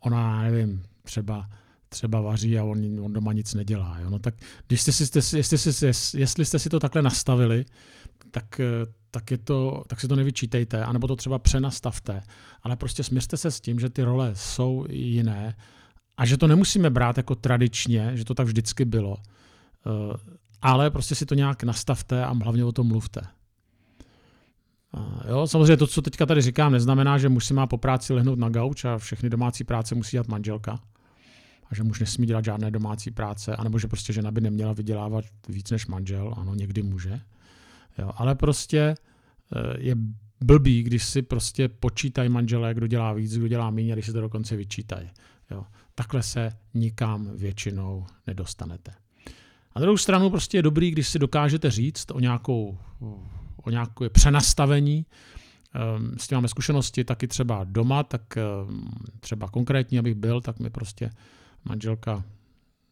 ona, 0.00 0.42
nevím, 0.42 0.82
třeba 1.02 1.50
třeba 1.88 2.20
vaří 2.20 2.58
a 2.58 2.64
on, 2.64 3.00
on 3.00 3.12
doma 3.12 3.32
nic 3.32 3.54
nedělá. 3.54 3.98
Jo? 4.00 4.10
No 4.10 4.18
tak 4.18 4.34
když 4.66 4.80
jste 4.80 4.92
si, 4.92 5.02
jestli, 5.36 5.58
si, 5.58 5.86
jestli 6.18 6.44
jste 6.44 6.58
si 6.58 6.68
to 6.68 6.80
takhle 6.80 7.02
nastavili, 7.02 7.64
tak, 8.30 8.60
tak, 9.10 9.30
je 9.30 9.38
to, 9.38 9.84
tak 9.86 10.00
si 10.00 10.08
to 10.08 10.16
nevyčítejte, 10.16 10.84
anebo 10.84 11.06
to 11.06 11.16
třeba 11.16 11.38
přenastavte. 11.38 12.22
Ale 12.62 12.76
prostě 12.76 13.04
směřte 13.04 13.36
se 13.36 13.50
s 13.50 13.60
tím, 13.60 13.80
že 13.80 13.90
ty 13.90 14.02
role 14.02 14.30
jsou 14.34 14.86
jiné 14.90 15.56
a 16.16 16.26
že 16.26 16.36
to 16.36 16.46
nemusíme 16.46 16.90
brát 16.90 17.16
jako 17.16 17.34
tradičně, 17.34 18.10
že 18.14 18.24
to 18.24 18.34
tak 18.34 18.46
vždycky 18.46 18.84
bylo. 18.84 19.16
Eh, 19.86 20.16
ale 20.62 20.90
prostě 20.90 21.14
si 21.14 21.26
to 21.26 21.34
nějak 21.34 21.62
nastavte 21.62 22.24
a 22.24 22.32
hlavně 22.32 22.64
o 22.64 22.72
tom 22.72 22.86
mluvte. 22.86 23.20
Jo, 25.28 25.46
samozřejmě 25.46 25.76
to, 25.76 25.86
co 25.86 26.02
teďka 26.02 26.26
tady 26.26 26.42
říkám, 26.42 26.72
neznamená, 26.72 27.18
že 27.18 27.28
muž 27.28 27.46
si 27.46 27.54
má 27.54 27.66
po 27.66 27.78
práci 27.78 28.12
lehnout 28.12 28.38
na 28.38 28.48
gauč 28.48 28.84
a 28.84 28.98
všechny 28.98 29.30
domácí 29.30 29.64
práce 29.64 29.94
musí 29.94 30.10
dělat 30.10 30.28
manželka 30.28 30.80
a 31.70 31.74
že 31.74 31.82
muž 31.82 32.00
nesmí 32.00 32.26
dělat 32.26 32.44
žádné 32.44 32.70
domácí 32.70 33.10
práce, 33.10 33.56
anebo 33.56 33.78
že 33.78 33.88
prostě 33.88 34.12
žena 34.12 34.30
by 34.30 34.40
neměla 34.40 34.72
vydělávat 34.72 35.24
víc 35.48 35.70
než 35.70 35.86
manžel, 35.86 36.34
ano, 36.36 36.54
někdy 36.54 36.82
může. 36.82 37.20
Jo, 37.98 38.12
ale 38.16 38.34
prostě 38.34 38.78
eh, 38.78 39.76
je 39.78 39.94
blbý, 40.40 40.82
když 40.82 41.04
si 41.04 41.22
prostě 41.22 41.68
počítají 41.68 42.28
manželé, 42.28 42.74
kdo 42.74 42.86
dělá 42.86 43.12
víc, 43.12 43.36
kdo 43.36 43.48
dělá 43.48 43.70
méně, 43.70 43.92
když 43.92 44.06
si 44.06 44.12
to 44.12 44.20
dokonce 44.20 44.56
vyčítají. 44.56 45.10
Jo. 45.50 45.64
Takhle 45.94 46.22
se 46.22 46.52
nikam 46.74 47.30
většinou 47.36 48.06
nedostanete. 48.26 48.92
A 49.72 49.80
druhou 49.80 49.96
stranu 49.96 50.30
prostě 50.30 50.58
je 50.58 50.62
dobrý, 50.62 50.90
když 50.90 51.08
si 51.08 51.18
dokážete 51.18 51.70
říct 51.70 52.10
o 52.10 52.20
nějakou 52.20 52.78
o 53.68 53.70
nějaké 53.70 54.08
přenastavení. 54.10 55.06
Ehm, 55.74 56.14
s 56.18 56.28
tím 56.28 56.36
máme 56.36 56.48
zkušenosti 56.48 57.04
taky 57.04 57.28
třeba 57.28 57.64
doma, 57.64 58.02
tak 58.02 58.36
ehm, 58.36 58.90
třeba 59.20 59.48
konkrétně, 59.48 59.98
abych 59.98 60.14
byl, 60.14 60.40
tak 60.40 60.58
mi 60.58 60.70
prostě 60.70 61.10
manželka 61.64 62.24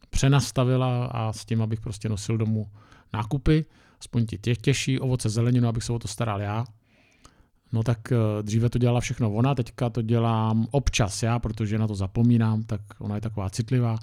přenastavila 0.09 1.05
a 1.05 1.33
s 1.33 1.45
tím, 1.45 1.61
abych 1.61 1.81
prostě 1.81 2.09
nosil 2.09 2.37
domů 2.37 2.71
nákupy, 3.13 3.65
aspoň 3.99 4.25
ti 4.25 4.37
těch 4.37 4.57
těžší 4.57 4.99
ovoce, 4.99 5.29
zeleninu, 5.29 5.67
abych 5.67 5.83
se 5.83 5.93
o 5.93 5.99
to 5.99 6.07
staral 6.07 6.41
já. 6.41 6.65
No 7.71 7.83
tak 7.83 8.11
eh, 8.11 8.43
dříve 8.43 8.69
to 8.69 8.79
dělala 8.79 8.99
všechno 8.99 9.33
ona, 9.33 9.55
teďka 9.55 9.89
to 9.89 10.01
dělám 10.01 10.67
občas 10.71 11.23
já, 11.23 11.39
protože 11.39 11.77
na 11.77 11.87
to 11.87 11.95
zapomínám, 11.95 12.63
tak 12.63 12.81
ona 12.99 13.15
je 13.15 13.21
taková 13.21 13.49
citlivá, 13.49 13.99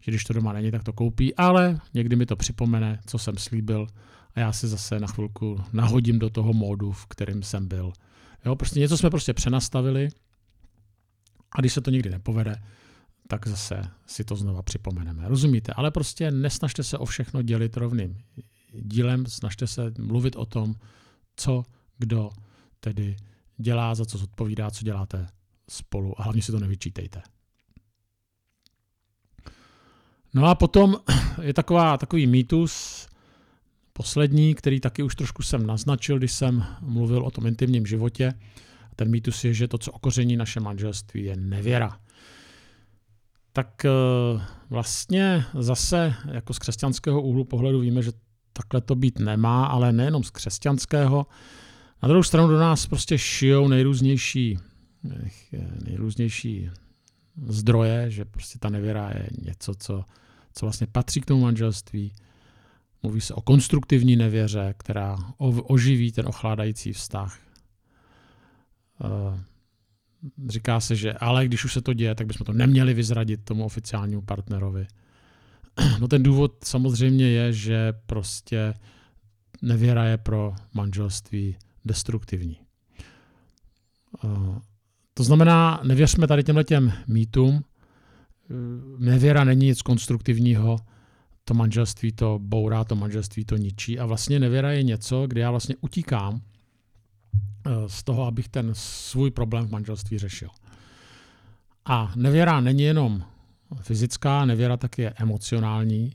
že 0.00 0.10
když 0.10 0.24
to 0.24 0.32
doma 0.32 0.52
není, 0.52 0.70
tak 0.70 0.84
to 0.84 0.92
koupí, 0.92 1.34
ale 1.34 1.80
někdy 1.94 2.16
mi 2.16 2.26
to 2.26 2.36
připomene, 2.36 3.00
co 3.06 3.18
jsem 3.18 3.36
slíbil 3.36 3.86
a 4.34 4.40
já 4.40 4.52
se 4.52 4.68
zase 4.68 5.00
na 5.00 5.06
chvilku 5.06 5.60
nahodím 5.72 6.18
do 6.18 6.30
toho 6.30 6.52
módu, 6.52 6.92
v 6.92 7.06
kterém 7.06 7.42
jsem 7.42 7.68
byl. 7.68 7.92
Jo, 8.44 8.56
prostě 8.56 8.80
něco 8.80 8.96
jsme 8.96 9.10
prostě 9.10 9.32
přenastavili 9.32 10.08
a 11.52 11.60
když 11.60 11.72
se 11.72 11.80
to 11.80 11.90
nikdy 11.90 12.10
nepovede, 12.10 12.56
tak 13.28 13.48
zase 13.48 13.82
si 14.06 14.24
to 14.24 14.36
znova 14.36 14.62
připomeneme. 14.62 15.28
Rozumíte? 15.28 15.72
Ale 15.72 15.90
prostě 15.90 16.30
nesnažte 16.30 16.82
se 16.82 16.98
o 16.98 17.04
všechno 17.04 17.42
dělit 17.42 17.76
rovným 17.76 18.18
dílem, 18.72 19.26
snažte 19.26 19.66
se 19.66 19.92
mluvit 19.98 20.36
o 20.36 20.46
tom, 20.46 20.74
co 21.36 21.64
kdo 21.98 22.30
tedy 22.80 23.16
dělá, 23.56 23.94
za 23.94 24.04
co 24.04 24.18
zodpovídá, 24.18 24.70
co 24.70 24.84
děláte 24.84 25.26
spolu 25.68 26.20
a 26.20 26.22
hlavně 26.22 26.42
si 26.42 26.52
to 26.52 26.60
nevyčítejte. 26.60 27.22
No 30.34 30.46
a 30.46 30.54
potom 30.54 30.96
je 31.42 31.54
taková, 31.54 31.98
takový 31.98 32.26
mýtus, 32.26 33.06
poslední, 33.92 34.54
který 34.54 34.80
taky 34.80 35.02
už 35.02 35.14
trošku 35.14 35.42
jsem 35.42 35.66
naznačil, 35.66 36.18
když 36.18 36.32
jsem 36.32 36.64
mluvil 36.80 37.22
o 37.22 37.30
tom 37.30 37.46
intimním 37.46 37.86
životě. 37.86 38.34
Ten 38.96 39.10
mýtus 39.10 39.44
je, 39.44 39.54
že 39.54 39.68
to, 39.68 39.78
co 39.78 39.92
okoření 39.92 40.36
naše 40.36 40.60
manželství, 40.60 41.24
je 41.24 41.36
nevěra. 41.36 42.00
Tak 43.54 43.84
eh, 43.84 43.90
vlastně 44.70 45.44
zase 45.58 46.14
jako 46.32 46.54
z 46.54 46.58
křesťanského 46.58 47.22
úhlu 47.22 47.44
pohledu 47.44 47.80
víme, 47.80 48.02
že 48.02 48.12
takhle 48.52 48.80
to 48.80 48.94
být 48.94 49.18
nemá, 49.18 49.66
ale 49.66 49.92
nejenom 49.92 50.24
z 50.24 50.30
křesťanského. 50.30 51.26
Na 52.02 52.08
druhou 52.08 52.22
stranu 52.22 52.48
do 52.48 52.58
nás 52.58 52.86
prostě 52.86 53.18
šijou 53.18 53.68
nejrůznější, 53.68 54.58
nejrůznější 55.84 56.70
zdroje, 57.46 58.10
že 58.10 58.24
prostě 58.24 58.58
ta 58.58 58.68
nevěra 58.68 59.10
je 59.10 59.28
něco, 59.42 59.74
co, 59.74 60.04
co 60.54 60.66
vlastně 60.66 60.86
patří 60.86 61.20
k 61.20 61.26
tomu 61.26 61.40
manželství, 61.40 62.12
Mluví 63.04 63.20
se 63.20 63.34
o 63.34 63.40
konstruktivní 63.40 64.16
nevěře, 64.16 64.74
která 64.78 65.16
oživí 65.38 66.12
ten 66.12 66.28
ochládající 66.28 66.92
vztah. 66.92 67.38
Eh, 70.24 70.30
říká 70.48 70.80
se, 70.80 70.96
že 70.96 71.12
ale 71.12 71.46
když 71.46 71.64
už 71.64 71.72
se 71.72 71.82
to 71.82 71.92
děje, 71.92 72.14
tak 72.14 72.26
bychom 72.26 72.44
to 72.44 72.52
neměli 72.52 72.94
vyzradit 72.94 73.44
tomu 73.44 73.64
oficiálnímu 73.64 74.22
partnerovi. 74.22 74.86
No 76.00 76.08
ten 76.08 76.22
důvod 76.22 76.64
samozřejmě 76.64 77.28
je, 77.28 77.52
že 77.52 77.92
prostě 78.06 78.74
nevěra 79.62 80.04
je 80.04 80.18
pro 80.18 80.54
manželství 80.74 81.56
destruktivní. 81.84 82.56
Eh, 84.24 84.60
to 85.14 85.24
znamená, 85.24 85.80
nevěřme 85.84 86.26
tady 86.26 86.44
těmhle 86.44 86.64
těm 86.64 86.92
mýtům. 87.06 87.64
Eh, 87.64 88.54
nevěra 88.98 89.44
není 89.44 89.66
nic 89.66 89.82
konstruktivního, 89.82 90.76
to 91.44 91.54
manželství 91.54 92.12
to 92.12 92.38
bourá, 92.42 92.84
to 92.84 92.94
manželství 92.96 93.44
to 93.44 93.56
ničí 93.56 93.98
a 93.98 94.06
vlastně 94.06 94.40
nevěra 94.40 94.72
je 94.72 94.82
něco, 94.82 95.26
kde 95.26 95.40
já 95.40 95.50
vlastně 95.50 95.76
utíkám 95.80 96.40
z 97.86 98.02
toho, 98.02 98.26
abych 98.26 98.48
ten 98.48 98.70
svůj 98.72 99.30
problém 99.30 99.66
v 99.66 99.70
manželství 99.70 100.18
řešil. 100.18 100.48
A 101.84 102.12
nevěra 102.16 102.60
není 102.60 102.82
jenom 102.82 103.24
fyzická, 103.80 104.44
nevěra 104.44 104.76
taky 104.76 105.02
je 105.02 105.10
emocionální, 105.10 106.12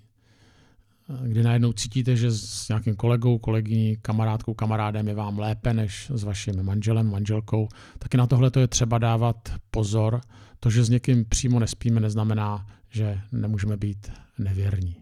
eh, 1.10 1.28
kdy 1.28 1.44
najednou 1.44 1.74
cítíte, 1.74 2.16
že 2.16 2.32
s 2.32 2.70
nějakým 2.70 2.96
kolegou, 2.96 3.38
kolegyní, 3.38 3.98
kamarádkou, 4.02 4.54
kamarádem 4.54 5.08
je 5.08 5.14
vám 5.14 5.40
lépe 5.40 5.74
než 5.74 6.12
s 6.16 6.24
vaším 6.24 6.64
manželem, 6.64 7.12
manželkou, 7.12 7.68
taky 8.00 8.18
na 8.18 8.28
tohle 8.28 8.52
to 8.52 8.60
je 8.60 8.68
třeba 8.68 8.98
dávat 8.98 9.54
pozor. 9.72 10.22
To, 10.60 10.70
že 10.70 10.84
s 10.84 10.90
někým 10.90 11.26
přímo 11.26 11.60
nespíme, 11.60 12.00
neznamená, 12.00 12.68
že 12.90 13.22
nemůžeme 13.32 13.78
být 13.78 14.12
nevěrní. 14.38 14.96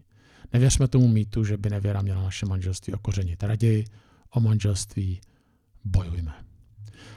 Nevěřme 0.52 0.88
tomu 0.88 1.08
mýtu, 1.08 1.44
že 1.44 1.56
by 1.56 1.70
nevěra 1.70 2.02
měla 2.02 2.22
naše 2.22 2.46
manželství 2.46 2.94
okořenit. 2.94 3.42
Raději 3.42 3.84
o 4.30 4.40
manželství 4.40 5.20
bojujme. 5.88 6.34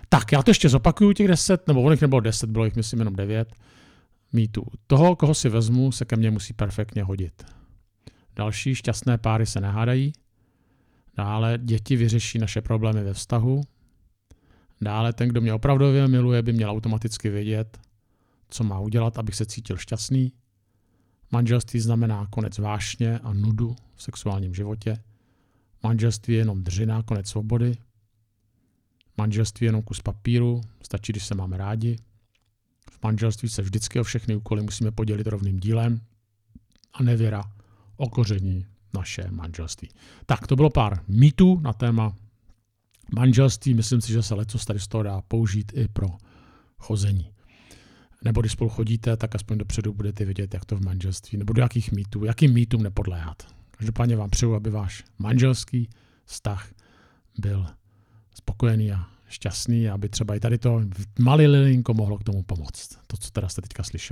Tak, 0.10 0.32
já 0.32 0.44
to 0.44 0.52
ještě 0.52 0.70
zopakuju 0.70 1.14
těch 1.14 1.28
deset, 1.28 1.68
nebo 1.68 1.82
oných 1.82 2.02
nebylo 2.02 2.22
deset, 2.22 2.50
bylo 2.50 2.66
jich 2.66 2.76
myslím 2.76 3.00
jenom 3.00 3.16
devět. 3.16 3.56
mýtů. 4.34 4.66
Toho, 4.88 5.16
koho 5.16 5.34
si 5.34 5.50
vezmu, 5.50 5.92
se 5.92 6.06
ke 6.06 6.16
mně 6.16 6.32
musí 6.32 6.54
perfektně 6.54 7.04
hodit. 7.04 7.44
Další 8.36 8.76
šťastné 8.76 9.18
páry 9.18 9.46
se 9.46 9.62
nehádají. 9.62 10.14
Dále 11.18 11.60
děti 11.64 11.96
vyřeší 11.96 12.40
naše 12.40 12.62
problémy 12.62 13.04
ve 13.04 13.14
vztahu. 13.14 13.62
Dále 14.82 15.14
ten, 15.14 15.30
kdo 15.30 15.42
mě 15.42 15.54
opravdově 15.54 16.08
miluje, 16.08 16.42
by 16.42 16.54
měl 16.54 16.70
automaticky 16.70 17.30
vědět, 17.30 17.80
co 18.50 18.64
má 18.64 18.80
udělat, 18.80 19.18
abych 19.18 19.36
se 19.36 19.46
cítil 19.46 19.78
šťastný. 19.78 20.34
Manželství 21.32 21.80
znamená 21.80 22.28
konec 22.30 22.58
vášně 22.58 23.20
a 23.20 23.34
nudu 23.34 23.76
v 23.96 24.04
sexuálním 24.04 24.54
životě. 24.54 24.98
Manželství 25.84 26.34
je 26.34 26.40
jenom 26.40 26.64
držina, 26.64 27.04
konec 27.04 27.28
svobody. 27.28 27.78
Manželství 29.18 29.66
je 29.66 29.68
jenom 29.68 29.82
kus 29.82 30.02
papíru, 30.02 30.62
stačí, 30.82 31.12
když 31.12 31.26
se 31.26 31.36
máme 31.36 31.58
rádi. 31.58 31.98
V 32.92 33.04
manželství 33.04 33.50
se 33.50 33.62
vždycky 33.62 34.00
o 34.00 34.04
všechny 34.04 34.36
úkoly 34.36 34.62
musíme 34.62 34.92
podělit 34.92 35.28
rovným 35.28 35.60
dílem 35.60 36.02
a 36.94 37.04
nevěra 37.04 37.44
okoření 37.98 38.66
naše 38.94 39.28
manželství. 39.32 39.90
Tak, 40.26 40.48
to 40.48 40.56
bylo 40.56 40.70
pár 40.70 41.04
mýtů 41.08 41.60
na 41.60 41.74
téma 41.74 42.16
manželství. 43.16 43.74
Myslím 43.74 44.02
si, 44.02 44.12
že 44.12 44.24
se 44.24 44.36
letos 44.36 44.66
tady 44.66 44.80
z 44.80 44.88
toho 44.88 45.04
dá 45.04 45.22
použít 45.22 45.72
i 45.76 45.88
pro 45.88 46.08
chození. 46.78 47.32
Nebo 48.24 48.42
když 48.42 48.52
spolu 48.52 48.70
chodíte, 48.70 49.18
tak 49.18 49.36
aspoň 49.36 49.58
dopředu 49.58 49.94
budete 49.94 50.26
vědět, 50.26 50.54
jak 50.54 50.66
to 50.66 50.76
v 50.76 50.82
manželství, 50.82 51.38
nebo 51.38 51.54
do 51.54 51.62
jakých 51.62 51.92
mýtů, 51.92 52.26
jakým 52.26 52.54
mýtům 52.54 52.84
nepodléhat. 52.84 53.56
Každopádně 53.72 54.16
vám 54.16 54.30
přeju, 54.30 54.54
aby 54.54 54.70
váš 54.70 55.04
manželský 55.20 55.90
vztah 56.26 56.72
byl 57.38 57.68
spokojený 58.36 58.92
a 58.92 59.08
šťastný, 59.30 59.90
aby 59.90 60.10
třeba 60.10 60.36
i 60.36 60.40
tady 60.40 60.58
to 60.58 60.82
malý 61.20 61.48
lilinko 61.48 61.94
mohlo 61.94 62.18
k 62.18 62.24
tomu 62.24 62.44
pomoct. 62.44 62.90
To, 63.08 63.18
co 63.18 63.32
teda 63.32 63.50
jste 63.50 63.62
teďka 63.62 63.84
slyšeli. 63.84 64.10